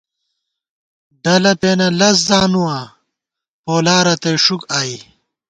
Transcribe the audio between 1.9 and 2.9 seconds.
لز زانُواں،